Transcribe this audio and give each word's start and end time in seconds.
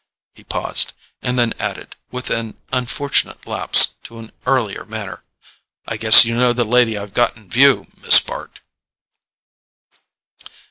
He 0.33 0.43
paused, 0.43 0.93
and 1.21 1.37
then 1.37 1.53
added, 1.59 1.95
with 2.09 2.31
an 2.31 2.57
unfortunate 2.73 3.45
lapse 3.45 3.93
to 4.05 4.17
an 4.17 4.31
earlier 4.47 4.83
manner: 4.83 5.23
"I 5.87 5.97
guess 5.97 6.25
you 6.25 6.35
know 6.35 6.53
the 6.53 6.65
lady 6.65 6.97
I've 6.97 7.13
got 7.13 7.37
in 7.37 7.47
view, 7.51 7.85
Miss 8.01 8.19
Bart." 8.19 8.61